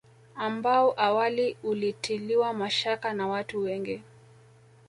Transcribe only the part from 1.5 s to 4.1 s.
ulitiliwa mashaka na watu wengi